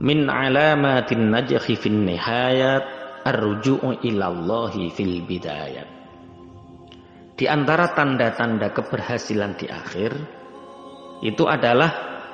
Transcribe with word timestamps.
min 0.00 0.26
alamatin 0.32 1.28
najhi 1.28 1.76
fin 1.76 2.08
nihayat 2.08 2.84
arruju'u 3.24 4.00
ilallahi 4.00 4.88
fil 4.92 5.20
bidayat. 5.28 5.88
Di 7.36 7.48
antara 7.48 7.92
tanda-tanda 7.96 8.72
keberhasilan 8.72 9.56
di 9.56 9.68
akhir 9.68 10.12
itu 11.24 11.44
adalah 11.48 11.88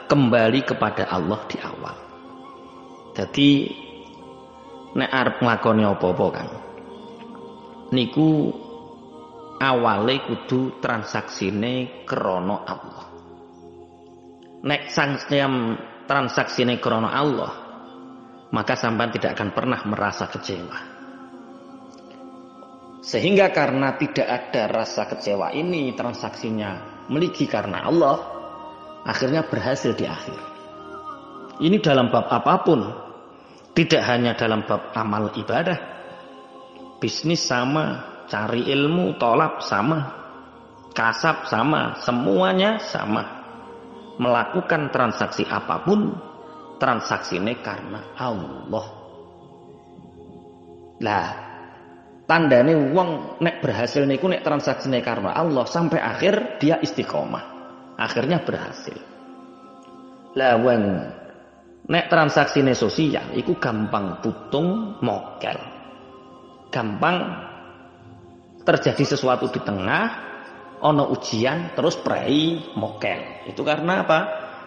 kembali 0.07 0.61
kepada 0.67 1.11
Allah 1.11 1.41
di 1.47 1.59
awal. 1.63 1.97
Jadi 3.15 3.51
nek 4.95 5.11
arep 5.11 5.37
nglakoni 5.43 5.83
apa-apa 5.87 6.27
kan. 6.31 6.49
Niku 7.95 8.51
awale 9.63 10.17
kudu 10.27 10.83
transaksine 10.83 12.03
krana 12.03 12.57
Allah. 12.67 13.07
Nek 14.67 14.91
sang 14.91 15.23
transaksine 16.07 16.79
krana 16.79 17.11
Allah, 17.13 17.53
maka 18.55 18.79
sampai 18.79 19.11
tidak 19.13 19.37
akan 19.37 19.51
pernah 19.53 19.81
merasa 19.85 20.31
kecewa. 20.31 20.79
Sehingga 23.07 23.55
karena 23.55 23.95
tidak 23.95 24.27
ada 24.27 24.83
rasa 24.83 25.07
kecewa 25.07 25.55
ini 25.55 25.95
transaksinya 25.95 27.05
meligi 27.07 27.47
karena 27.47 27.87
Allah, 27.87 28.19
akhirnya 29.07 29.47
berhasil 29.47 29.95
di 29.95 30.07
akhir. 30.07 30.39
Ini 31.63 31.79
dalam 31.79 32.11
bab 32.11 32.27
apa 32.27 32.55
pun, 32.67 32.81
tidak 33.79 34.03
hanya 34.11 34.35
dalam 34.35 34.67
bab 34.67 34.91
amal 34.99 35.31
ibadah, 35.39 35.79
bisnis 36.99 37.47
sama, 37.47 38.03
cari 38.27 38.67
ilmu, 38.67 39.15
tolap 39.23 39.63
sama, 39.63 40.11
kasab 40.93 41.47
sama, 41.47 41.95
semuanya 42.03 42.81
sama. 42.83 43.36
Melakukan 44.17 44.89
transaksi 44.89 45.45
apa 45.45 45.85
pun, 45.85 46.17
transaksi 46.81 47.37
ini 47.37 47.61
karena 47.61 48.17
Allah. 48.17 48.87
Lah, 51.05 51.29
tandane 52.25 52.73
wong 52.97 53.41
nek 53.45 53.61
berhasil 53.61 54.09
niku 54.09 54.33
nek 54.33 54.41
transaksi 54.41 54.89
ini 54.89 55.05
karena 55.05 55.37
Allah 55.37 55.69
sampai 55.69 56.01
akhir 56.01 56.61
dia 56.61 56.81
istiqomah. 56.81 57.45
Akhirnya 57.97 58.41
berhasil. 58.41 58.97
Lah 60.37 60.57
wong 60.61 60.83
nek 61.89 62.07
transaksi 62.09 62.61
ini 62.61 62.73
sosial 62.73 63.37
iku 63.37 63.57
gampang 63.57 64.21
putung 64.25 65.01
mokel. 65.01 65.57
Gampang 66.73 67.17
terjadi 68.67 69.17
sesuatu 69.17 69.49
di 69.49 69.63
tengah, 69.63 70.05
ono 70.83 71.09
ujian 71.13 71.73
terus 71.73 71.97
prei 71.97 72.61
mokel. 72.77 73.49
Itu 73.49 73.65
karena 73.65 74.05
apa? 74.05 74.19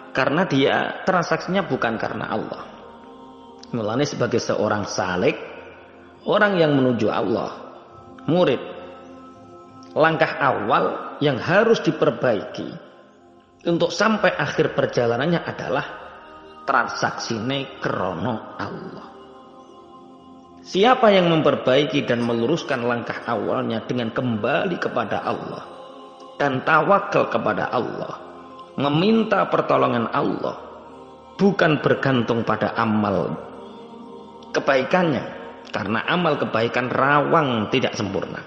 Karena 0.09 0.45
dia 0.49 1.05
transaksinya 1.05 1.65
bukan 1.69 1.93
karena 2.01 2.25
Allah. 2.33 2.63
Mulanya 3.69 4.07
sebagai 4.09 4.41
seorang 4.41 4.89
salik, 4.89 5.37
orang 6.25 6.57
yang 6.57 6.73
menuju 6.73 7.05
Allah, 7.05 7.51
murid, 8.25 8.57
langkah 9.93 10.41
awal 10.41 11.17
yang 11.21 11.37
harus 11.37 11.77
diperbaiki 11.85 12.89
untuk 13.69 13.93
sampai 13.93 14.33
akhir 14.33 14.73
perjalanannya 14.73 15.45
adalah 15.45 15.85
transaksi 16.65 17.37
krono 17.77 18.57
Allah. 18.57 19.07
Siapa 20.65 21.13
yang 21.13 21.29
memperbaiki 21.29 22.05
dan 22.09 22.25
meluruskan 22.25 22.81
langkah 22.85 23.25
awalnya 23.29 23.85
dengan 23.85 24.09
kembali 24.09 24.77
kepada 24.81 25.21
Allah 25.21 25.78
dan 26.39 26.63
tawakal 26.63 27.27
kepada 27.27 27.67
Allah, 27.69 28.15
meminta 28.79 29.43
pertolongan 29.51 30.07
Allah, 30.15 30.55
bukan 31.35 31.83
bergantung 31.83 32.47
pada 32.47 32.71
amal 32.79 33.35
kebaikannya, 34.55 35.23
karena 35.69 35.99
amal 36.07 36.39
kebaikan 36.39 36.87
rawang 36.87 37.67
tidak 37.69 37.93
sempurna. 37.93 38.39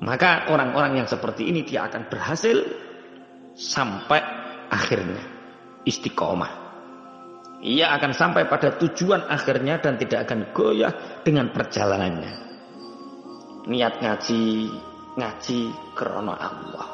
Maka 0.00 0.48
orang-orang 0.48 1.04
yang 1.04 1.08
seperti 1.08 1.52
ini 1.52 1.60
dia 1.60 1.84
akan 1.84 2.08
berhasil 2.08 2.56
sampai 3.52 4.24
akhirnya 4.72 5.20
istiqomah. 5.84 6.72
Ia 7.60 7.92
akan 8.00 8.16
sampai 8.16 8.48
pada 8.48 8.72
tujuan 8.80 9.28
akhirnya 9.28 9.76
dan 9.84 10.00
tidak 10.00 10.24
akan 10.24 10.48
goyah 10.56 11.20
dengan 11.20 11.52
perjalanannya. 11.52 12.32
Niat 13.68 14.00
ngaji, 14.00 14.72
ngaji 15.18 15.60
krono 15.94 16.34
Allah. 16.34 16.88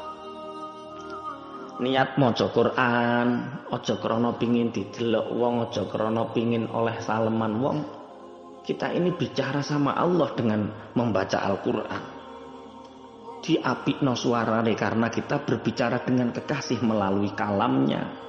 Niat 1.77 2.17
maca 2.17 2.49
Quran, 2.49 3.27
aja 3.69 3.95
krono 4.01 4.33
pingin 4.33 4.73
didelok 4.73 5.27
wong, 5.29 5.69
aja 5.69 5.85
krono 5.85 6.33
pingin 6.33 6.65
oleh 6.73 6.97
saleman 6.97 7.53
wong. 7.61 7.77
Kita 8.65 8.89
ini 8.91 9.13
bicara 9.13 9.61
sama 9.61 9.93
Allah 9.93 10.33
dengan 10.33 10.67
membaca 10.97 11.39
Al-Qur'an. 11.39 12.03
Diapikno 13.45 14.17
suarane 14.17 14.73
karena 14.73 15.07
kita 15.07 15.39
berbicara 15.39 16.03
dengan 16.03 16.33
kekasih 16.33 16.83
melalui 16.83 17.31
kalamnya 17.31 18.27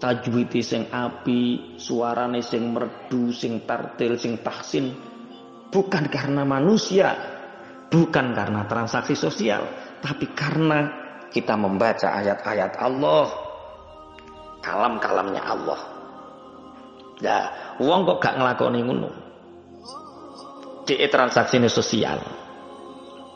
tajwid 0.00 0.50
sing 0.64 0.88
api, 0.88 1.76
suarane 1.76 2.40
sing 2.40 2.72
merdu, 2.72 3.30
sing 3.30 3.62
tartil, 3.68 4.16
sing 4.16 4.40
tahsin 4.40 4.96
bukan 5.70 6.10
karena 6.10 6.42
manusia, 6.42 7.14
bukan 7.90 8.32
karena 8.32 8.64
transaksi 8.70 9.18
sosial, 9.18 9.66
tapi 10.00 10.30
karena 10.32 10.88
kita 11.34 11.58
membaca 11.58 12.14
ayat-ayat 12.16 12.78
Allah, 12.78 13.28
kalam-kalamnya 14.62 15.42
Allah. 15.42 15.80
Ya, 17.20 17.38
uang 17.82 18.08
kok 18.08 18.18
gak 18.24 18.38
ngelakoni 18.40 18.80
ngono. 18.80 19.10
Dek 20.88 21.12
transaksi 21.12 21.60
sosial. 21.68 22.18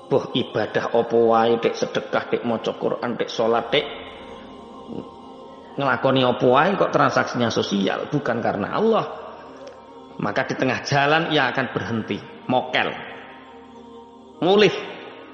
Boh 0.09 0.32
ibadah 0.32 0.97
opo 0.97 1.34
wae, 1.34 1.60
dek 1.60 1.76
sedekah, 1.76 2.32
dek 2.32 2.43
maca 2.48 2.72
Quran, 2.76 3.20
dek 3.20 3.28
salat, 3.28 3.69
dek 3.69 3.84
ngelakoni 5.75 6.22
opo 6.22 6.54
wae 6.54 6.78
kok 6.78 6.94
transaksinya 6.94 7.50
sosial 7.50 8.06
bukan 8.10 8.38
karena 8.38 8.78
Allah 8.78 9.06
maka 10.22 10.47
di 10.47 10.54
tengah 10.54 10.87
jalan 10.87 11.34
ia 11.34 11.50
akan 11.50 11.66
berhenti 11.75 12.19
mokel 12.47 12.94
mulih 14.42 14.72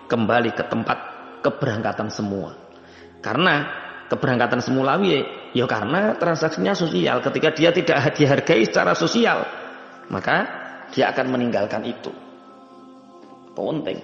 kembali 0.08 0.50
ke 0.52 0.64
tempat 0.68 0.98
keberangkatan 1.40 2.08
semua 2.12 2.56
karena 3.24 3.68
keberangkatan 4.10 4.60
semula 4.60 4.98
ya 5.54 5.64
karena 5.64 6.16
transaksinya 6.18 6.74
sosial 6.74 7.22
ketika 7.24 7.48
dia 7.54 7.70
tidak 7.70 8.12
dihargai 8.18 8.64
secara 8.66 8.92
sosial 8.92 9.44
maka 10.10 10.44
dia 10.90 11.14
akan 11.14 11.26
meninggalkan 11.32 11.86
itu 11.86 12.10
penting 13.54 14.00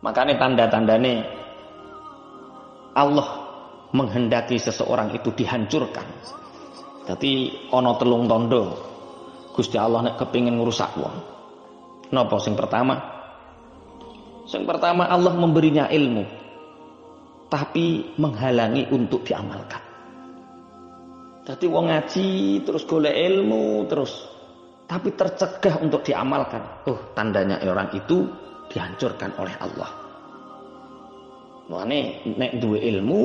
makanya 0.00 0.34
tanda-tandanya 0.40 1.26
Allah 2.96 3.46
menghendaki 3.92 4.56
seseorang 4.56 5.12
itu 5.12 5.32
dihancurkan. 5.36 6.06
Jadi 7.06 7.52
ono 7.70 7.92
telung 8.00 8.24
tondo. 8.26 8.64
Gusti 9.52 9.80
Allah 9.80 10.10
nek 10.10 10.16
kepingin 10.20 10.60
ngerusak 10.60 10.96
wong. 11.00 11.16
Napa 12.12 12.36
sing 12.40 12.56
pertama? 12.56 13.15
Sing 14.46 14.62
pertama 14.62 15.10
Allah 15.10 15.34
memberinya 15.34 15.90
ilmu 15.90 16.24
tapi 17.50 18.14
menghalangi 18.18 18.90
untuk 18.90 19.22
diamalkan. 19.26 19.82
Jadi 21.46 21.66
wong 21.70 21.86
ngaji 21.90 22.28
terus 22.66 22.82
golek 22.86 23.14
ilmu 23.14 23.86
terus 23.86 24.12
tapi 24.86 25.14
tercegah 25.14 25.82
untuk 25.82 26.06
diamalkan. 26.06 26.86
Oh, 26.86 27.10
tandanya 27.14 27.58
orang 27.66 27.90
itu 27.94 28.26
dihancurkan 28.70 29.34
oleh 29.38 29.54
Allah. 29.58 29.90
Mulane 31.66 32.22
nek 32.38 32.62
duwe 32.62 32.78
ilmu 32.82 33.20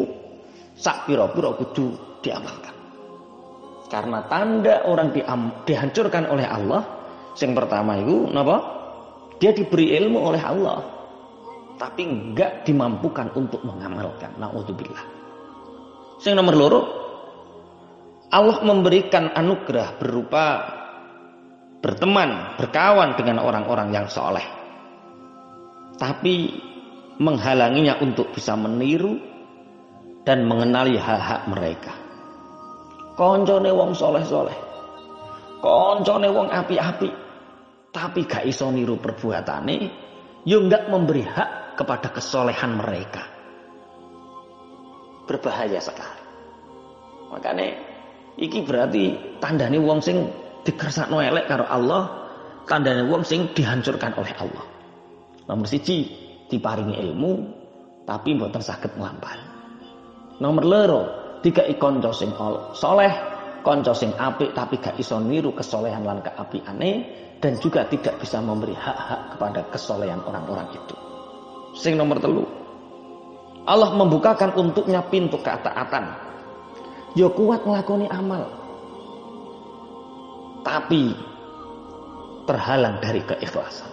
sak 0.73 1.05
pira-pira 1.05 1.53
kudu 1.53 2.17
diamalkan. 2.25 2.73
Karena 3.89 4.23
tanda 4.25 4.87
orang 4.87 5.11
diam, 5.11 5.51
dihancurkan 5.67 6.31
oleh 6.31 6.47
Allah, 6.47 6.81
yang 7.35 7.51
pertama 7.53 7.99
itu 7.99 8.31
napa? 8.31 8.57
Dia 9.37 9.51
diberi 9.51 9.97
ilmu 9.97 10.21
oleh 10.31 10.39
Allah, 10.39 11.00
tapi 11.81 12.05
enggak 12.05 12.61
dimampukan 12.61 13.33
untuk 13.33 13.65
mengamalkan. 13.65 14.37
Nauzubillah. 14.37 15.01
Yang 16.21 16.35
nomor 16.37 16.53
loro, 16.53 16.81
Allah 18.29 18.61
memberikan 18.61 19.33
anugerah 19.33 19.97
berupa 19.97 20.45
berteman, 21.81 22.53
berkawan 22.61 23.17
dengan 23.17 23.41
orang-orang 23.41 23.89
yang 23.89 24.05
soleh. 24.05 24.45
Tapi 25.97 26.53
menghalanginya 27.17 27.97
untuk 27.97 28.29
bisa 28.29 28.53
meniru 28.53 29.17
dan 30.21 30.45
mengenali 30.45 31.01
hak-hak 31.01 31.49
mereka. 31.49 31.93
Koncone 33.17 33.73
wong 33.73 33.97
soleh-soleh. 33.97 34.57
Koncone 35.57 36.29
wong 36.29 36.53
api-api. 36.53 37.09
Tapi 37.89 38.19
gak 38.29 38.45
iso 38.45 38.69
niru 38.69 39.01
perbuatane, 39.01 39.77
yo 40.45 40.61
enggak 40.63 40.87
memberi 40.87 41.25
hak 41.25 41.60
kepada 41.81 42.13
kesolehan 42.13 42.77
mereka. 42.77 43.25
Berbahaya 45.25 45.81
sekali. 45.81 46.21
Makanya 47.33 47.91
Iki 48.39 48.63
berarti 48.63 49.37
tandane 49.43 49.75
wong 49.81 49.99
sing 49.99 50.31
dikersakno 50.63 51.19
elek 51.19 51.51
karo 51.51 51.67
Allah, 51.67 52.31
tandane 52.63 53.03
wong 53.11 53.27
sing 53.27 53.51
dihancurkan 53.51 54.15
oleh 54.15 54.31
Allah. 54.39 54.65
Nomor 55.51 55.67
siji 55.67 56.07
diparingi 56.47 56.95
ilmu 56.95 57.31
tapi 58.07 58.33
mboten 58.39 58.63
saged 58.63 58.95
nglampahi. 58.95 59.43
Nomor 60.39 60.63
loro 60.63 61.01
dikai 61.43 61.75
kanca 61.75 62.15
sing 62.15 62.31
soleh, 62.71 63.13
kanca 63.67 63.91
sing 63.91 64.15
apik 64.15 64.55
tapi 64.55 64.79
gak 64.79 64.95
iso 64.95 65.19
niru 65.19 65.51
kesolehan 65.51 66.07
lan 66.07 66.23
keapiane 66.23 66.91
dan 67.43 67.59
juga 67.59 67.83
tidak 67.89 68.15
bisa 68.21 68.39
memberi 68.39 68.73
hak-hak 68.73 69.35
kepada 69.35 69.61
kesolehan 69.69 70.23
orang-orang 70.23 70.71
itu. 70.71 71.10
Sing 71.75 71.95
nomor 71.95 72.19
telu. 72.19 72.43
Allah 73.63 73.93
membukakan 73.93 74.57
untuknya 74.57 75.05
pintu 75.05 75.37
ketaatan 75.37 76.31
ya 77.15 77.27
kuat 77.31 77.63
ngelakoni 77.67 78.07
amal. 78.07 78.47
Tapi 80.61 81.15
terhalang 82.45 83.01
dari 83.01 83.21
keikhlasan. 83.25 83.89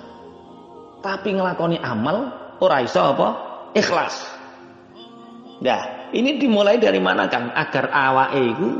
Tapi 1.01 1.39
ngelakoni 1.39 1.79
amal 1.81 2.33
ora 2.61 2.85
iso 2.85 3.01
apa? 3.01 3.29
Ikhlas. 3.73 4.15
Nah, 5.59 6.11
ini 6.15 6.39
dimulai 6.39 6.79
dari 6.79 7.03
mana 7.03 7.27
kan? 7.27 7.51
Agar 7.55 7.91
awake 7.91 8.43
iku 8.55 8.71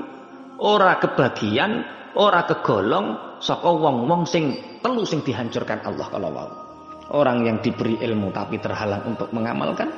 ora 0.63 0.99
kebagian, 0.99 1.83
ora 2.15 2.45
kegolong 2.47 3.39
saka 3.39 3.71
wong-wong 3.71 4.27
sing 4.27 4.59
telu 4.83 5.03
sing 5.07 5.23
dihancurkan 5.23 5.83
Allah 5.87 6.07
kalau 6.11 6.31
mau. 6.31 6.68
Orang 7.09 7.45
yang 7.49 7.65
diberi 7.65 7.97
ilmu 8.01 8.29
tapi 8.33 8.61
terhalang 8.61 9.09
untuk 9.09 9.33
mengamalkan, 9.33 9.89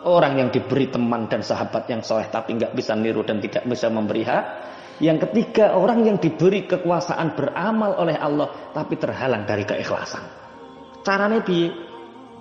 Orang 0.00 0.40
yang 0.40 0.48
diberi 0.48 0.88
teman 0.88 1.28
dan 1.28 1.44
sahabat 1.44 1.84
yang 1.92 2.00
soleh 2.00 2.32
tapi 2.32 2.56
nggak 2.56 2.72
bisa 2.72 2.96
niru 2.96 3.20
dan 3.20 3.36
tidak 3.36 3.68
bisa 3.68 3.92
memberi 3.92 4.24
hak. 4.24 4.44
Yang 5.00 5.28
ketiga 5.28 5.76
orang 5.76 6.08
yang 6.08 6.16
diberi 6.16 6.64
kekuasaan 6.64 7.36
beramal 7.36 8.00
oleh 8.00 8.16
Allah 8.16 8.72
tapi 8.72 8.96
terhalang 8.96 9.44
dari 9.44 9.68
keikhlasan. 9.68 10.24
Carane 11.04 11.44
bi, 11.44 11.68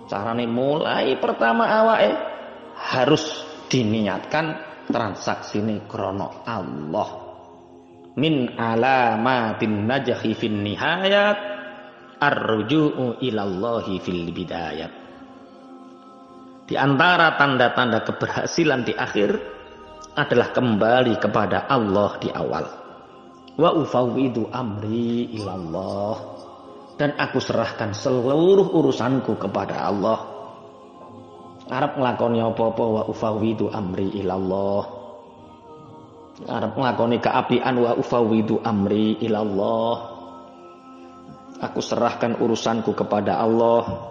Carane 0.07 0.47
mulai 0.47 1.19
pertama 1.19 1.67
awake 1.67 2.15
harus 2.79 3.43
diniatkan 3.67 4.45
transaksi 4.87 5.59
ini 5.59 5.83
krono 5.83 6.47
Allah. 6.47 7.09
Min 8.15 8.55
alamatin 8.55 9.83
najhi 9.83 10.31
fin 10.31 10.63
nihayat 10.63 11.58
arruju'u 12.19 13.23
ilallahi 13.23 13.95
fil 14.03 14.29
bidayat. 14.35 14.91
Di 16.69 16.77
antara 16.77 17.33
tanda-tanda 17.33 18.05
keberhasilan 18.05 18.85
di 18.85 18.93
akhir 18.93 19.33
adalah 20.13 20.53
kembali 20.53 21.17
kepada 21.17 21.65
Allah 21.65 22.11
di 22.21 22.29
awal. 22.29 22.65
Wa 23.57 23.73
ufawwidu 23.73 24.53
amri 24.53 25.33
ilallah. 25.33 26.37
Dan 26.99 27.15
aku 27.15 27.39
serahkan 27.39 27.95
seluruh 27.95 28.75
urusanku 28.75 29.39
kepada 29.39 29.87
Allah. 29.87 30.19
Arab 31.69 31.97
ngelakoni 31.97 32.43
apa-apa 32.43 32.83
wa 32.85 33.01
ufawwidu 33.07 33.71
amri 33.71 34.13
ilallah. 34.19 34.83
Arab 36.45 36.75
ngelakoni 36.75 37.17
keapian 37.23 37.75
wa 37.81 37.97
ufawwidu 37.97 38.61
amri 38.61 39.17
ilallah. 39.25 40.08
Aku 41.59 41.83
serahkan 41.83 42.39
urusanku 42.39 42.95
kepada 42.95 43.35
Allah 43.35 44.09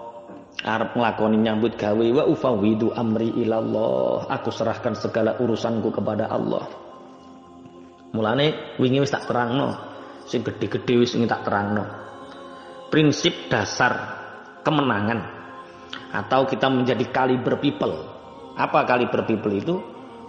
Arab 0.66 0.98
ngelakoni 0.98 1.38
nyambut 1.38 1.78
gawe 1.78 2.06
wa 2.18 2.24
ufawidu 2.26 2.90
amri 2.90 3.30
ilallah. 3.30 4.26
Aku 4.26 4.50
serahkan 4.50 4.98
segala 4.98 5.38
urusanku 5.38 5.94
kepada 5.94 6.26
Allah. 6.26 6.66
Mulane 8.10 8.76
wingi 8.82 8.98
wis 8.98 9.14
tak 9.14 9.30
terangno. 9.30 9.78
Sing 10.26 10.42
gede-gede 10.42 10.94
wis 10.98 11.14
tak 11.14 11.46
terangno. 11.46 11.84
Prinsip 12.90 13.46
dasar 13.46 14.18
kemenangan 14.66 15.20
atau 16.10 16.42
kita 16.48 16.66
menjadi 16.66 17.06
kaliber 17.14 17.62
people. 17.62 17.94
Apa 18.58 18.82
kaliber 18.82 19.22
people 19.22 19.54
itu? 19.54 19.78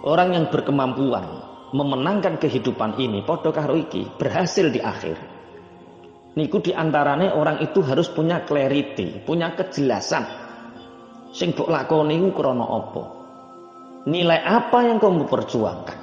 Orang 0.06 0.32
yang 0.32 0.46
berkemampuan 0.46 1.26
memenangkan 1.74 2.38
kehidupan 2.38 2.96
ini 3.02 3.26
podo 3.26 3.50
karo 3.50 3.76
berhasil 4.16 4.70
di 4.70 4.78
akhir 4.78 5.29
Niku 6.30 6.62
di 6.62 6.70
antaranya 6.70 7.34
orang 7.34 7.58
itu 7.58 7.82
harus 7.82 8.06
punya 8.06 8.46
clarity, 8.46 9.18
punya 9.26 9.50
kejelasan. 9.58 10.22
Sing 11.34 11.50
mbok 11.54 11.66
lakoni 11.66 12.22
iku 12.22 12.30
krana 12.38 12.66
apa? 12.70 13.02
Nilai 14.06 14.38
apa 14.38 14.78
yang 14.86 15.02
kamu 15.02 15.26
perjuangkan? 15.26 15.98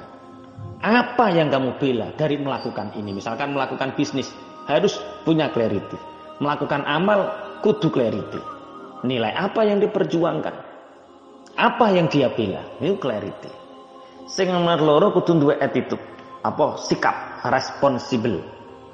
Apa 0.84 1.32
yang 1.32 1.48
kamu 1.48 1.80
bela 1.80 2.12
dari 2.12 2.36
melakukan 2.36 2.92
ini? 3.00 3.16
Misalkan 3.16 3.56
melakukan 3.56 3.96
bisnis, 3.96 4.28
harus 4.68 5.00
punya 5.24 5.48
clarity. 5.48 5.96
Melakukan 6.44 6.84
amal, 6.84 7.32
kudu 7.64 7.88
clarity. 7.88 8.40
Nilai 9.08 9.32
apa 9.32 9.64
yang 9.64 9.80
diperjuangkan? 9.80 10.54
Apa 11.56 11.86
yang 11.96 12.06
dia 12.12 12.28
bela? 12.28 12.62
Itu 12.84 13.00
clarity. 13.00 13.50
Sing 14.28 14.52
nomor 14.52 14.76
loro 14.84 15.08
kudu 15.16 15.40
duwe 15.40 15.56
attitude. 15.56 16.04
Apa? 16.44 16.78
Sikap, 16.78 17.42
responsible, 17.48 18.44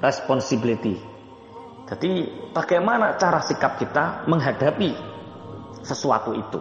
responsibility 0.01 1.14
jadi 1.85 2.25
bagaimana 2.49 3.13
cara 3.21 3.37
sikap 3.45 3.77
kita 3.77 4.25
menghadapi 4.25 4.89
sesuatu 5.85 6.33
itu? 6.33 6.59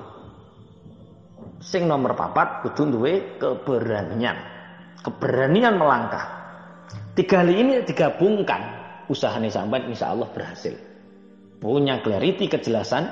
Sing 1.64 1.88
nomor 1.88 2.12
papat 2.12 2.60
kudu 2.60 2.92
duwe 2.92 3.40
keberanian. 3.40 4.36
Keberanian 5.00 5.80
melangkah. 5.80 6.44
Tiga 7.16 7.40
hal 7.40 7.48
ini 7.48 7.80
digabungkan 7.88 8.60
usahanya 9.08 9.48
sampai 9.48 9.88
insya 9.88 10.12
Allah 10.12 10.28
berhasil. 10.28 10.76
Punya 11.56 12.04
clarity 12.04 12.44
kejelasan, 12.44 13.08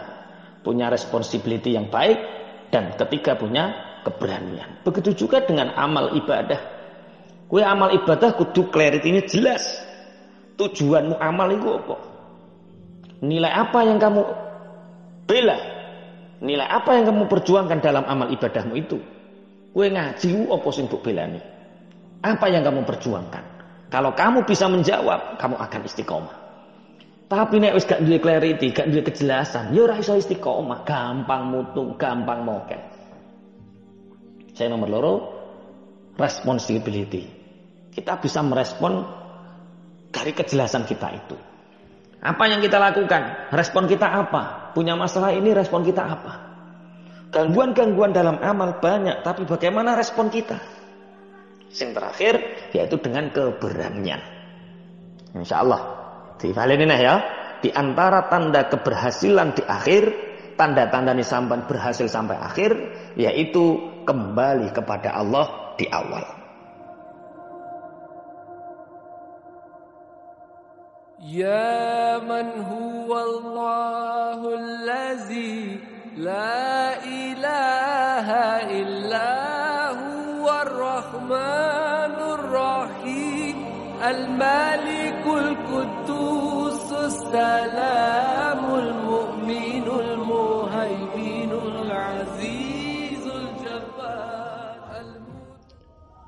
punya 0.60 0.92
responsibility 0.92 1.72
yang 1.72 1.88
baik, 1.88 2.20
dan 2.68 2.92
ketiga 3.00 3.40
punya 3.40 3.72
keberanian. 4.04 4.84
Begitu 4.84 5.24
juga 5.24 5.40
dengan 5.48 5.72
amal 5.72 6.12
ibadah. 6.12 6.60
Kue 7.48 7.64
amal 7.64 7.96
ibadah 7.96 8.36
kudu 8.36 8.68
clarity 8.68 9.12
ini 9.16 9.24
jelas 9.24 9.91
tujuanmu 10.56 11.16
amal 11.16 11.48
itu 11.52 11.68
apa? 11.72 11.96
Nilai 13.22 13.52
apa 13.52 13.78
yang 13.86 13.98
kamu 14.02 14.22
bela? 15.30 15.58
Nilai 16.42 16.66
apa 16.66 16.98
yang 16.98 17.06
kamu 17.06 17.30
perjuangkan 17.30 17.78
dalam 17.78 18.02
amal 18.02 18.28
ibadahmu 18.34 18.74
itu? 18.74 18.98
Kue 19.72 19.88
ngaji 19.88 20.50
apa 20.50 20.68
sing 20.74 20.90
mbok 20.90 21.00
belani? 21.06 21.40
Apa 22.22 22.50
yang 22.50 22.66
kamu 22.66 22.82
perjuangkan? 22.84 23.44
Kalau 23.88 24.12
kamu 24.16 24.48
bisa 24.48 24.66
menjawab, 24.66 25.36
kamu 25.38 25.56
akan 25.56 25.80
istiqomah. 25.84 26.36
Tapi 27.32 27.64
nek 27.64 27.72
wis 27.76 27.88
gak 27.88 28.04
duwe 28.04 28.20
clarity, 28.20 28.72
gak 28.72 28.92
duwe 28.92 29.00
kejelasan, 29.04 29.72
ya 29.72 29.88
ora 29.88 29.96
iso 29.96 30.12
istiqomah, 30.12 30.84
gampang 30.84 31.48
mutu, 31.48 31.96
gampang 31.96 32.44
moket. 32.44 32.80
Saya 34.52 34.68
nomor 34.72 34.88
loro, 34.92 35.14
responsibility. 36.20 37.24
Kita 37.92 38.20
bisa 38.20 38.44
merespon 38.44 39.21
dari 40.12 40.36
kejelasan 40.36 40.84
kita 40.84 41.08
itu. 41.16 41.36
Apa 42.22 42.46
yang 42.46 42.62
kita 42.62 42.78
lakukan? 42.78 43.50
Respon 43.50 43.90
kita 43.90 44.06
apa? 44.06 44.70
Punya 44.76 44.94
masalah 44.94 45.34
ini 45.34 45.50
respon 45.50 45.82
kita 45.82 46.06
apa? 46.06 46.32
Gangguan-gangguan 47.32 48.14
dalam 48.14 48.38
amal 48.38 48.78
banyak, 48.78 49.24
tapi 49.26 49.42
bagaimana 49.48 49.98
respon 49.98 50.30
kita? 50.30 50.60
Yang 51.72 51.90
terakhir 51.96 52.34
yaitu 52.76 53.00
dengan 53.00 53.32
keberanian. 53.32 54.20
Insya 55.32 55.64
Allah. 55.64 55.80
Di 56.36 56.52
ini 56.52 56.86
ya. 57.00 57.16
Di 57.62 57.70
antara 57.72 58.26
tanda 58.26 58.66
keberhasilan 58.66 59.54
di 59.54 59.62
akhir, 59.62 60.04
tanda-tanda 60.58 61.14
nisamban 61.14 61.64
berhasil 61.70 62.10
sampai 62.10 62.34
akhir, 62.34 62.74
yaitu 63.14 63.78
kembali 64.02 64.74
kepada 64.74 65.14
Allah 65.14 65.74
di 65.78 65.86
awal. 65.86 66.41
يا 71.22 72.18
من 72.18 72.50
هو 72.66 73.18
الله 73.20 74.54
الذي 74.54 75.78
لا 76.16 76.98
إله 77.04 78.28
إلا 78.82 79.30
هو 79.90 80.46
الرحمن 80.62 82.16
الرحيم 82.34 83.56
الملك 84.02 85.24
القدوس 85.26 86.92
السلام 86.92 88.74
المؤمن 88.74 89.86
المهيمن 90.00 91.52
العزيز 91.82 93.26
الجبار 93.26 95.04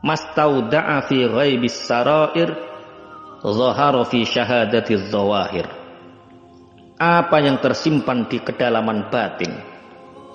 ما 0.04 0.12
استودع 0.14 1.00
في 1.08 1.26
غيب 1.26 1.64
السرائر 1.64 2.74
Zahara 3.44 4.08
fi 4.08 4.24
syahadati 4.24 4.96
zawahir. 5.12 5.68
Apa 6.96 7.44
yang 7.44 7.60
tersimpan 7.60 8.24
di 8.24 8.40
kedalaman 8.40 9.12
batin 9.12 9.52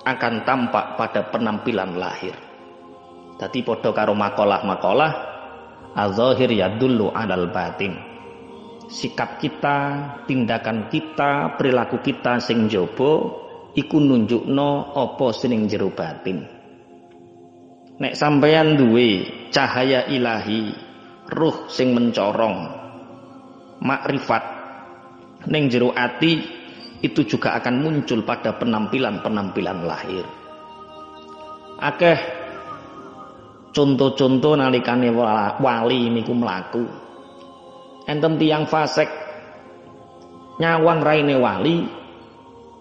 akan 0.06 0.46
tampak 0.46 0.94
pada 0.94 1.26
penampilan 1.34 1.98
lahir. 1.98 2.38
Tadi 3.34 3.66
podo 3.66 3.90
karo 3.90 4.14
makalah-makalah 4.14 5.30
Az-zahir 5.90 6.54
yadullu 6.54 7.10
'alal 7.10 7.50
batin. 7.50 7.98
Sikap 8.86 9.42
kita, 9.42 9.78
tindakan 10.26 10.86
kita, 10.86 11.58
perilaku 11.58 11.98
kita 11.98 12.38
sing 12.38 12.70
jaba 12.70 13.26
iku 13.74 13.98
nunjukno 13.98 14.94
apa 14.94 15.34
sing 15.34 15.66
jero 15.66 15.90
batin. 15.90 16.46
Nek 17.98 18.14
sampeyan 18.14 18.78
duwe 18.78 19.26
cahaya 19.50 20.06
ilahi, 20.06 20.74
ruh 21.26 21.66
sing 21.66 21.90
mencorong, 21.90 22.79
makrifat 23.80 24.44
ning 25.48 25.72
jero 25.72 25.92
ati 25.96 26.60
itu 27.00 27.24
juga 27.24 27.56
akan 27.56 27.80
muncul 27.80 28.20
pada 28.28 28.60
penampilan-penampilan 28.60 29.78
lahir. 29.88 30.24
Akeh 31.80 32.18
contoh-contoh 33.72 34.52
nalikane 34.60 35.08
wali 35.16 36.12
niku 36.12 36.36
mlaku. 36.36 36.84
Enten 38.04 38.36
tiang 38.36 38.68
fasik 38.68 39.08
nyawang 40.60 41.00
raine 41.00 41.40
wali 41.40 41.88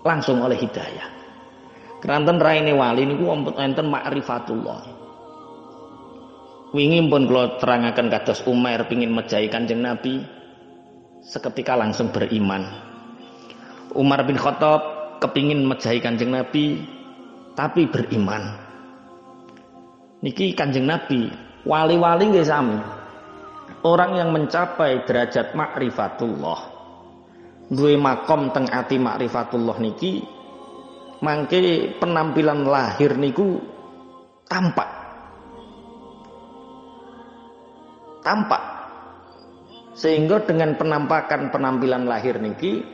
langsung 0.03 0.43
oleh 0.43 0.59
hidayah. 0.59 1.07
Keranten 2.03 2.43
raine 2.43 2.75
wali 2.75 3.07
niku 3.07 3.31
enten 3.55 3.87
ma'rifatullah. 3.87 4.99
Wingi 6.69 7.01
pun 7.07 7.25
kula 7.25 7.57
terangaken 7.57 8.13
kados 8.13 8.45
Umar 8.45 8.85
pingin 8.85 9.09
mejahi 9.09 9.49
Kanjeng 9.49 9.81
Nabi 9.81 10.21
seketika 11.23 11.75
langsung 11.75 12.11
beriman. 12.11 12.65
Umar 13.95 14.23
bin 14.23 14.37
Khattab 14.37 14.81
kepingin 15.23 15.65
mejahi 15.65 15.99
Kanjeng 15.99 16.31
Nabi 16.31 16.83
tapi 17.57 17.89
beriman. 17.89 18.55
Niki 20.19 20.51
Kanjeng 20.53 20.87
Nabi, 20.87 21.31
wali-wali 21.63 22.29
nggih 22.29 22.47
sami. 22.47 22.77
Orang 23.79 24.19
yang 24.19 24.35
mencapai 24.35 25.07
derajat 25.07 25.55
makrifatullah 25.55 26.79
duwe 27.69 27.93
makom 28.01 28.49
teng 28.49 28.65
ati 28.65 28.97
makrifatullah 28.97 29.77
niki 29.77 30.25
mangke 31.21 31.93
penampilan 32.01 32.65
lahir 32.65 33.13
niku 33.13 33.61
tampak 34.49 34.89
tampak 38.25 38.63
sehingga 39.99 40.47
dengan 40.47 40.79
penampakan 40.79 41.51
penampilan 41.51 42.07
lahir 42.07 42.39
niki 42.39 42.87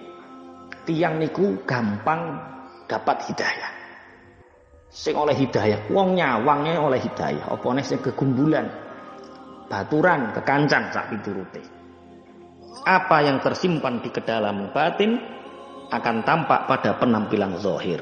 tiang 0.89 1.21
niku 1.21 1.61
gampang 1.69 2.41
dapat 2.89 3.21
hidayah. 3.29 3.71
Sing 4.89 5.13
oleh 5.13 5.37
hidayah 5.37 5.85
wong 5.93 6.17
nyawangnya 6.17 6.81
oleh 6.81 6.97
hidayah. 6.97 7.45
Apa 7.53 7.77
nek 7.77 7.85
sing 7.85 8.01
kegumbulan 8.01 8.65
baturan 9.69 10.33
kekancan 10.33 10.89
sak 10.89 11.13
piturute 11.13 11.75
apa 12.85 13.17
yang 13.25 13.41
tersimpan 13.41 13.97
di 13.99 14.13
ke 14.13 14.21
dalam 14.21 14.69
batin 14.69 15.17
akan 15.89 16.15
tampak 16.21 16.69
pada 16.69 16.97
penampilan 17.01 17.57
zahir. 17.57 18.01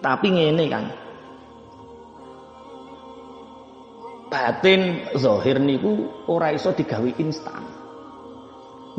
Tapi 0.00 0.26
ngene 0.32 0.64
kan 0.72 0.84
batin 4.32 5.04
zahir 5.12 5.60
niku 5.60 6.08
ora 6.30 6.56
iso 6.56 6.72
digawe 6.72 7.10
instan 7.20 7.60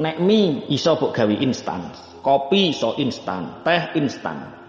nek 0.02 0.18
mie 0.18 0.66
iso 0.74 0.98
mbok 0.98 1.14
gawe 1.14 1.36
instan 1.38 2.12
kopi 2.22 2.72
iso 2.72 2.96
instan 3.02 3.66
teh 3.66 3.98
instan. 3.98 4.62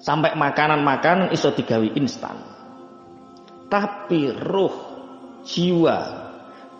Sampai 0.00 0.32
makanan-makanan 0.32 1.28
iso 1.28 1.52
digawe 1.52 1.84
instan. 1.92 2.32
Tapi 3.68 4.32
roh, 4.32 4.72
jiwa, 5.44 5.98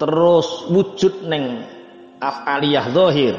terus 0.00 0.64
wujud 0.72 1.28
neng 1.28 1.68
afaliyah 2.16 2.86
zahir 2.88 3.36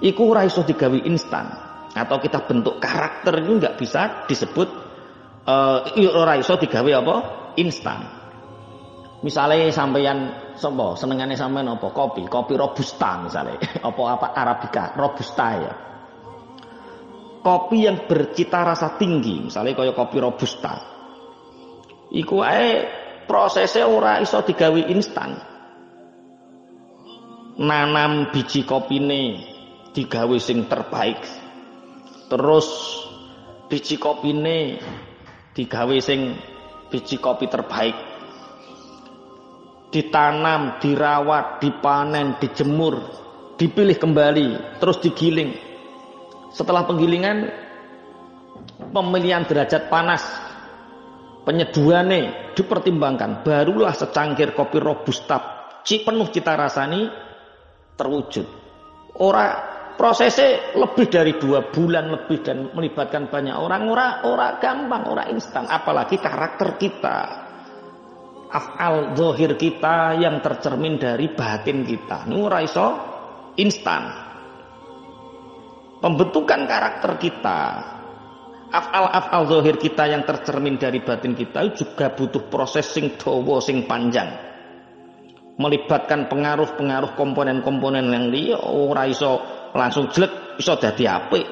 iku 0.00 0.32
ora 0.32 0.48
iso 0.48 0.64
digawe 0.64 0.96
instan. 1.04 1.44
Atau 1.92 2.22
kita 2.24 2.46
bentuk 2.48 2.80
karakter 2.80 3.42
itu 3.42 3.58
nggak 3.58 3.76
bisa 3.76 4.24
disebut 4.24 4.68
uh, 5.44 5.84
ora 6.16 6.40
iso 6.40 6.56
digawe 6.56 6.90
apa? 7.04 7.16
Instan. 7.60 8.00
Misalnya 9.20 9.68
sampeyan 9.74 10.30
sapa 10.58 10.98
senengane 10.98 11.38
sampean 11.38 11.70
apa 11.70 11.88
kopi 11.94 12.26
kopi 12.26 12.58
robusta 12.58 13.22
misalnya 13.22 13.56
apa 13.88 14.02
apa 14.18 14.26
arabica 14.34 14.92
robusta 14.98 15.48
ya 15.54 15.72
kopi 17.48 17.88
yang 17.88 18.04
bercita 18.04 18.60
rasa 18.60 18.98
tinggi, 19.00 19.48
misalnya 19.48 19.72
kaya 19.72 19.92
kopi 19.94 20.20
robusta. 20.20 20.74
Iku 22.12 22.44
ae 22.44 22.84
prosesnya 23.28 23.88
ora 23.88 24.20
iso 24.20 24.40
digawe 24.44 24.80
instan. 24.92 25.36
Nanam 27.58 28.30
biji 28.30 28.68
kopine 28.68 29.44
digawe 29.96 30.36
sing 30.36 30.68
terbaik. 30.70 31.20
Terus 32.28 32.68
biji 33.72 33.96
kopine 33.96 34.78
digawe 35.52 35.96
sing 36.00 36.36
biji 36.88 37.16
kopi 37.16 37.48
terbaik. 37.48 37.96
Ditanam, 39.88 40.76
dirawat, 40.84 41.64
dipanen, 41.64 42.36
dijemur, 42.36 43.00
dipilih 43.56 43.96
kembali, 43.96 44.76
terus 44.76 45.00
digiling. 45.00 45.56
Setelah 46.52 46.84
penggilingan 46.84 47.48
pemilihan 48.92 49.44
derajat 49.44 49.88
panas. 49.88 50.24
Penyeduane 51.48 52.52
dipertimbangkan 52.52 53.40
barulah 53.40 53.96
secangkir 53.96 54.52
kopi 54.52 54.76
robusta 54.76 55.58
penuh 55.96 56.28
cita 56.28 56.52
rasani 56.52 57.08
terwujud. 57.96 58.44
Ora 59.24 59.46
prosesnya 59.96 60.76
lebih 60.76 61.08
dari 61.08 61.40
dua 61.40 61.72
bulan 61.72 62.12
lebih 62.12 62.44
dan 62.44 62.68
melibatkan 62.76 63.32
banyak 63.32 63.56
orang 63.56 63.88
ora 63.88 64.08
ora 64.28 64.60
gampang 64.60 65.08
ora 65.08 65.24
instan. 65.32 65.64
Apalagi 65.64 66.20
karakter 66.20 66.76
kita 66.76 67.18
afal 68.48 69.12
zohir 69.12 69.56
kita 69.60 70.16
yang 70.16 70.40
tercermin 70.40 70.96
dari 70.96 71.32
batin 71.32 71.84
kita. 71.84 72.24
Ini 72.28 72.36
ora 72.36 72.64
iso 72.64 72.86
instan. 73.60 74.02
Pembentukan 75.98 76.64
karakter 76.64 77.18
kita 77.18 77.60
afal-afal 78.68 79.48
zahir 79.48 79.76
kita 79.80 80.04
yang 80.06 80.22
tercermin 80.28 80.76
dari 80.76 81.00
batin 81.00 81.32
kita 81.32 81.72
juga 81.72 82.12
butuh 82.12 82.46
proses 82.52 82.86
sing 82.86 83.16
dawa 83.16 83.58
sing 83.58 83.88
panjang. 83.88 84.28
Melibatkan 85.58 86.30
pengaruh-pengaruh 86.30 87.18
komponen-komponen 87.18 88.06
yang 88.14 88.30
dia 88.30 88.54
ora 88.62 89.10
iso 89.10 89.42
langsung 89.74 90.06
jelek 90.14 90.60
iso 90.62 90.78
dadi 90.78 91.04
apik. 91.08 91.46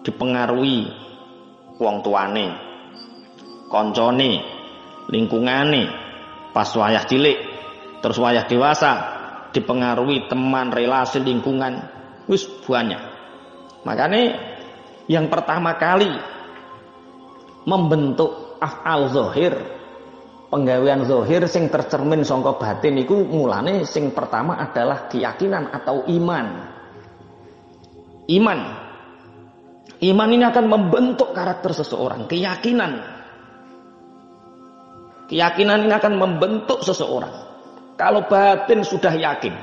Dipengaruhi 0.00 0.88
wong 1.76 2.00
tuane 2.00 2.46
koncone 3.68 4.59
lingkungane. 5.10 5.90
Pas 6.50 6.66
wayah 6.74 7.06
cilik 7.06 7.38
terus 8.00 8.16
wayah 8.16 8.48
dewasa 8.48 8.92
dipengaruhi 9.52 10.30
teman 10.30 10.72
relasi 10.72 11.20
lingkungan 11.20 11.84
wis 12.30 12.46
banyak. 12.64 12.98
Makanya 13.82 14.22
yang 15.10 15.26
pertama 15.26 15.74
kali 15.76 16.10
membentuk 17.66 18.56
af'al 18.62 19.10
zohir 19.10 19.54
penggawean 20.50 21.06
zohir 21.06 21.46
sing 21.46 21.70
tercermin 21.70 22.26
songko 22.26 22.58
batin 22.58 22.98
itu 22.98 23.14
mulane 23.22 23.86
sing 23.86 24.10
pertama 24.10 24.58
adalah 24.58 25.06
keyakinan 25.06 25.70
atau 25.70 26.06
iman. 26.06 26.46
Iman. 28.30 28.60
Iman 30.00 30.30
ini 30.32 30.44
akan 30.46 30.66
membentuk 30.70 31.34
karakter 31.34 31.76
seseorang 31.76 32.24
keyakinan 32.24 33.19
keyakinan 35.30 35.86
ini 35.86 35.94
akan 35.94 36.18
membentuk 36.18 36.82
seseorang 36.82 37.30
kalau 37.94 38.26
batin 38.26 38.82
sudah 38.82 39.14
yakin 39.14 39.54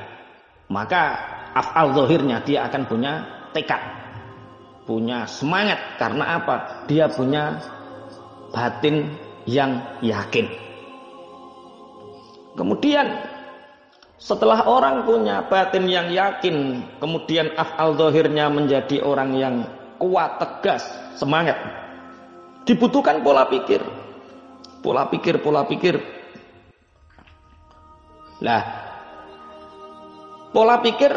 maka 0.72 1.20
af'al 1.52 1.92
zohirnya 1.92 2.40
dia 2.42 2.64
akan 2.64 2.88
punya 2.88 3.12
tekad 3.52 3.98
punya 4.88 5.28
semangat 5.28 6.00
karena 6.00 6.40
apa? 6.40 6.88
Dia 6.88 7.12
punya 7.12 7.60
batin 8.48 9.12
yang 9.44 10.00
yakin. 10.00 10.48
Kemudian 12.56 13.06
setelah 14.16 14.64
orang 14.64 15.04
punya 15.04 15.44
batin 15.44 15.84
yang 15.84 16.08
yakin, 16.08 16.88
kemudian 16.96 17.52
afal 17.60 17.92
dohirnya 17.92 18.48
menjadi 18.48 19.04
orang 19.04 19.36
yang 19.36 19.54
kuat, 20.00 20.40
tegas, 20.40 20.88
semangat. 21.20 21.60
Dibutuhkan 22.64 23.20
pola 23.20 23.44
pikir. 23.44 23.84
Pola 24.88 25.04
pikir, 25.04 25.36
pola 25.44 25.68
pikir. 25.68 26.00
Lah, 28.40 28.64
pola 30.48 30.80
pikir 30.80 31.12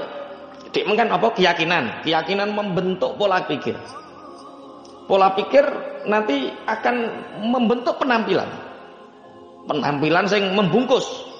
Dik 0.75 0.87
apa 0.87 1.31
keyakinan, 1.35 2.03
keyakinan 2.03 2.51
membentuk 2.51 3.15
pola 3.15 3.47
pikir. 3.47 3.79
Pola 5.07 5.31
pikir 5.35 5.63
nanti 6.03 6.51
akan 6.67 6.95
membentuk 7.47 7.95
penampilan. 7.95 8.47
Penampilan 9.71 10.27
yang 10.27 10.51
membungkus. 10.51 11.31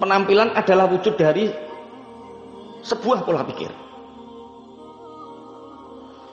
penampilan 0.00 0.52
adalah 0.56 0.88
wujud 0.88 1.12
dari 1.16 1.52
sebuah 2.84 3.24
pola 3.24 3.44
pikir. 3.44 3.68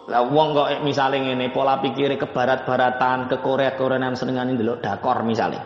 Lah 0.08 0.24
wong 0.24 0.56
kok 0.56 0.70
misalnya 0.88 1.20
ngene 1.20 1.52
pola 1.52 1.84
pikir 1.84 2.16
ke 2.16 2.32
barat-baratan, 2.32 3.28
ke 3.28 3.44
Korea-Koreaan 3.44 4.16
senengane 4.16 4.56
ndelok 4.56 4.80
dakor 4.80 5.20
misalnya. 5.28 5.60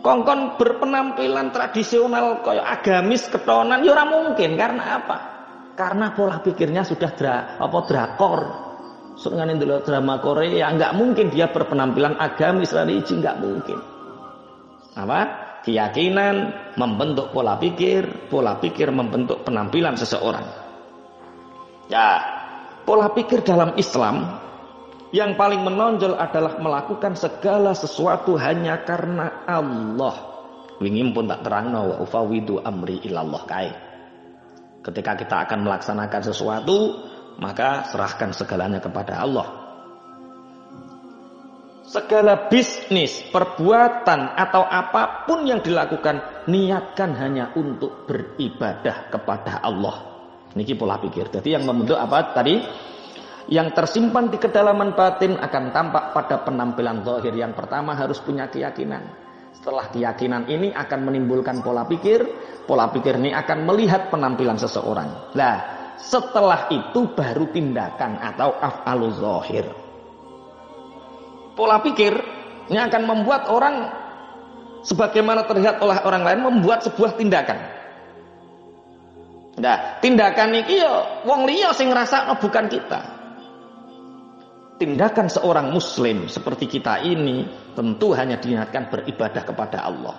Kongkon 0.00 0.56
berpenampilan 0.56 1.52
tradisional 1.52 2.40
kaya 2.40 2.64
agamis 2.64 3.28
ketonan 3.28 3.84
ya 3.84 4.04
mungkin 4.04 4.56
karena 4.56 5.00
apa? 5.00 5.18
Karena 5.76 6.12
pola 6.12 6.40
pikirnya 6.44 6.84
sudah 6.84 7.10
dra, 7.16 7.56
apa 7.56 7.78
drakor. 7.88 8.40
Senengane 9.16 9.56
ndelok 9.56 9.88
drama 9.88 10.20
Korea 10.20 10.72
nggak 10.72 10.96
mungkin 10.96 11.32
dia 11.32 11.48
berpenampilan 11.48 12.20
agamis 12.20 12.76
religi 12.76 13.16
nggak 13.16 13.40
mungkin. 13.40 13.78
Apa? 15.00 15.20
Keyakinan 15.64 16.36
membentuk 16.76 17.32
pola 17.32 17.56
pikir, 17.60 18.28
pola 18.28 18.56
pikir 18.56 18.88
membentuk 18.92 19.44
penampilan 19.44 19.96
seseorang. 19.96 20.44
Ya, 21.92 22.39
Pola 22.84 23.12
pikir 23.12 23.44
dalam 23.44 23.76
Islam 23.76 24.40
yang 25.10 25.34
paling 25.34 25.66
menonjol 25.66 26.14
adalah 26.14 26.58
melakukan 26.62 27.18
segala 27.18 27.74
sesuatu 27.74 28.38
hanya 28.38 28.82
karena 28.86 29.42
Allah. 29.46 30.30
Wingin 30.80 31.12
pun 31.12 31.28
tak 31.28 31.44
terang 31.44 31.74
wa 31.74 31.96
ufawidu 32.00 32.62
amri 32.62 33.02
ilallah 33.04 33.42
kai. 33.44 33.70
Ketika 34.80 35.12
kita 35.12 35.36
akan 35.44 35.68
melaksanakan 35.68 36.22
sesuatu, 36.24 37.04
maka 37.36 37.84
serahkan 37.92 38.32
segalanya 38.32 38.80
kepada 38.80 39.20
Allah. 39.20 39.60
Segala 41.90 42.46
bisnis, 42.46 43.18
perbuatan 43.34 44.38
atau 44.38 44.62
apa 44.62 45.26
pun 45.26 45.42
yang 45.42 45.58
dilakukan 45.58 46.46
niatkan 46.46 47.18
hanya 47.18 47.50
untuk 47.58 48.06
beribadah 48.06 49.10
kepada 49.10 49.58
Allah. 49.58 50.09
Niki 50.54 50.74
pola 50.74 50.98
pikir. 50.98 51.30
Jadi 51.30 51.54
yang 51.54 51.62
membentuk 51.62 51.94
apa 51.94 52.34
tadi? 52.34 52.58
Yang 53.50 53.74
tersimpan 53.74 54.30
di 54.30 54.38
kedalaman 54.38 54.94
batin 54.94 55.38
akan 55.38 55.64
tampak 55.74 56.14
pada 56.14 56.42
penampilan 56.42 57.02
zahir. 57.02 57.34
Yang 57.34 57.58
pertama 57.58 57.94
harus 57.94 58.18
punya 58.22 58.46
keyakinan. 58.50 59.02
Setelah 59.54 59.90
keyakinan 59.90 60.46
ini 60.46 60.70
akan 60.70 61.00
menimbulkan 61.06 61.62
pola 61.62 61.86
pikir. 61.86 62.22
Pola 62.66 62.90
pikir 62.90 63.18
ini 63.18 63.34
akan 63.34 63.66
melihat 63.66 64.10
penampilan 64.10 64.58
seseorang. 64.58 65.34
Nah, 65.34 65.54
setelah 65.98 66.70
itu 66.70 67.10
baru 67.12 67.50
tindakan 67.50 68.18
atau 68.18 68.54
af'alu 68.58 69.08
zahir. 69.18 69.66
Pola 71.58 71.82
pikir 71.82 72.14
ini 72.70 72.78
akan 72.78 73.02
membuat 73.04 73.50
orang 73.50 73.90
sebagaimana 74.86 75.44
terlihat 75.44 75.82
oleh 75.82 75.98
orang 76.06 76.22
lain 76.22 76.40
membuat 76.40 76.86
sebuah 76.86 77.18
tindakan. 77.18 77.79
Nah, 79.58 79.98
tindakan 79.98 80.54
ini 80.54 80.78
ya 80.78 81.24
wong 81.26 81.50
liya 81.50 81.74
sing 81.74 81.90
ngrasakno 81.90 82.38
bukan 82.38 82.70
kita. 82.70 83.00
Tindakan 84.78 85.26
seorang 85.26 85.74
muslim 85.74 86.30
seperti 86.30 86.70
kita 86.78 87.02
ini 87.02 87.44
tentu 87.74 88.14
hanya 88.14 88.38
diniatkan 88.38 88.88
beribadah 88.88 89.42
kepada 89.42 89.84
Allah. 89.84 90.16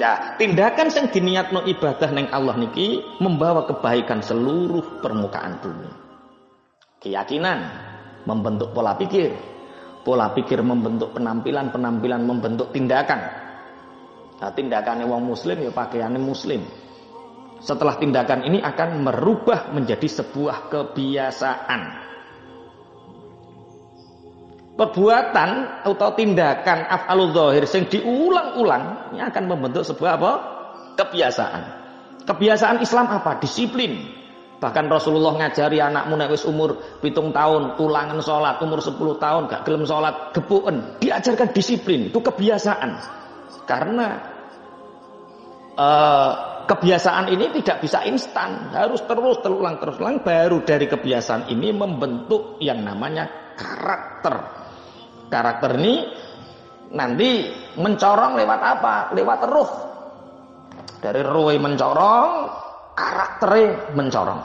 Ya, 0.00 0.34
tindakan 0.40 0.88
yang 0.88 1.06
diniatno 1.12 1.68
ibadah 1.68 2.08
neng 2.10 2.32
Allah 2.32 2.56
niki 2.56 3.04
membawa 3.20 3.68
kebaikan 3.68 4.24
seluruh 4.24 5.04
permukaan 5.04 5.60
bumi. 5.60 5.90
Keyakinan 6.98 7.58
membentuk 8.24 8.72
pola 8.72 8.96
pikir, 8.96 9.36
pola 10.02 10.32
pikir 10.32 10.64
membentuk 10.64 11.12
penampilan, 11.14 11.70
penampilan 11.70 12.24
membentuk 12.24 12.72
tindakan. 12.72 13.20
Nah, 14.42 14.50
tindakannya 14.50 15.06
wong 15.06 15.22
muslim 15.28 15.60
ya 15.60 15.70
pakaiannya 15.70 16.18
muslim 16.18 16.66
setelah 17.62 17.94
tindakan 17.94 18.42
ini 18.42 18.58
akan 18.58 19.06
merubah 19.06 19.70
menjadi 19.70 20.06
sebuah 20.10 20.66
kebiasaan. 20.66 22.02
Perbuatan 24.72 25.50
atau 25.86 26.10
tindakan 26.18 26.78
af'alul 26.90 27.30
zahir 27.30 27.62
yang 27.62 27.86
diulang-ulang 27.86 28.84
ini 29.14 29.20
akan 29.22 29.44
membentuk 29.46 29.86
sebuah 29.86 30.18
apa? 30.18 30.32
kebiasaan. 30.98 31.62
Kebiasaan 32.26 32.82
Islam 32.82 33.06
apa? 33.08 33.38
Disiplin. 33.38 34.10
Bahkan 34.58 34.86
Rasulullah 34.86 35.34
ngajari 35.42 35.82
anakmu 35.82 36.14
nek 36.14 36.30
wis 36.30 36.46
umur 36.46 36.78
pitung 37.02 37.34
tahun, 37.34 37.78
ulangan 37.82 38.22
sholat, 38.22 38.62
umur 38.62 38.78
10 38.78 38.94
tahun 39.18 39.42
gak 39.50 39.62
gelem 39.66 39.82
sholat, 39.82 40.30
gepuken. 40.30 41.02
Diajarkan 41.02 41.50
disiplin, 41.50 42.14
itu 42.14 42.22
kebiasaan. 42.22 42.94
Karena 43.66 44.22
uh, 45.74 46.51
kebiasaan 46.72 47.28
ini 47.28 47.52
tidak 47.60 47.84
bisa 47.84 48.00
instan, 48.08 48.72
harus 48.72 49.04
terus 49.04 49.44
terulang 49.44 49.76
terus 49.76 50.00
ulang 50.00 50.24
baru 50.24 50.64
dari 50.64 50.88
kebiasaan 50.88 51.52
ini 51.52 51.68
membentuk 51.68 52.56
yang 52.64 52.80
namanya 52.80 53.28
karakter. 53.52 54.34
Karakter 55.28 55.76
ini 55.76 55.94
nanti 56.96 57.52
mencorong 57.76 58.40
lewat 58.40 58.60
apa? 58.60 58.94
Lewat 59.12 59.40
ruh. 59.52 59.72
Dari 61.02 61.20
ruh 61.20 61.52
mencorong, 61.60 62.30
karakternya 62.96 63.92
mencorong. 63.92 64.40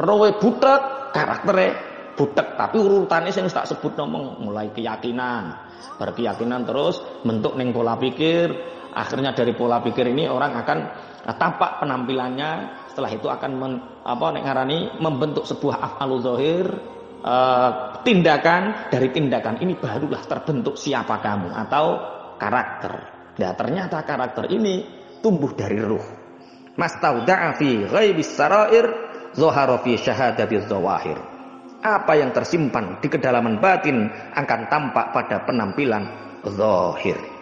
Ruh 0.00 0.32
butek, 0.40 1.12
karakternya 1.12 1.68
butek. 2.16 2.56
Tapi 2.56 2.76
urutannya 2.80 3.32
saya 3.36 3.52
tak 3.52 3.68
sebut 3.68 3.92
ngomong 4.00 4.40
mulai 4.40 4.72
keyakinan, 4.72 5.56
berkeyakinan 6.00 6.64
terus 6.64 7.04
bentuk 7.20 7.52
neng 7.52 7.76
pola 7.76 8.00
pikir. 8.00 8.79
Akhirnya 8.94 9.30
dari 9.34 9.54
pola 9.54 9.78
pikir 9.82 10.10
ini 10.10 10.26
orang 10.26 10.52
akan 10.60 10.78
tampak 11.36 11.84
penampilannya 11.84 12.50
setelah 12.90 13.10
itu 13.12 13.28
akan 13.30 13.50
men, 13.54 13.72
apa 14.02 14.24
nek 14.34 14.42
ngarani 14.44 14.78
membentuk 14.98 15.46
sebuah 15.46 15.76
af'alu 15.78 16.16
zahir 16.18 16.66
uh, 17.22 18.00
tindakan 18.02 18.90
dari 18.90 19.08
tindakan 19.12 19.60
ini 19.60 19.76
barulah 19.76 20.20
terbentuk 20.24 20.74
siapa 20.74 21.20
kamu 21.20 21.52
atau 21.54 21.86
karakter. 22.40 22.92
Nah, 23.40 23.52
ternyata 23.56 24.02
karakter 24.04 24.48
ini 24.50 24.84
tumbuh 25.20 25.52
dari 25.52 25.78
ruh. 25.80 26.06
Mastauda'a 26.76 27.56
fi 27.60 27.84
ghaibis 27.84 28.32
sarair 28.32 28.86
zahara 29.36 29.78
fi 29.84 29.96
syahadatiz 30.00 30.66
zawahir. 30.66 31.18
Apa 31.80 32.12
yang 32.20 32.32
tersimpan 32.36 33.00
di 33.00 33.08
kedalaman 33.08 33.56
batin 33.56 34.12
akan 34.36 34.60
tampak 34.68 35.16
pada 35.16 35.44
penampilan 35.48 36.04
zahir. 36.44 37.39